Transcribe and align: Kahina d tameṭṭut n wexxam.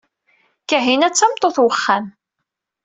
Kahina 0.69 1.07
d 1.11 1.15
tameṭṭut 1.15 1.57
n 1.61 1.63
wexxam. 1.65 2.05